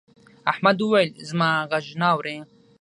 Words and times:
احمد 0.51 0.77
وويل: 0.81 1.11
زما 1.29 1.49
غږ 1.71 1.85
نه 2.01 2.07
اوري. 2.13 2.37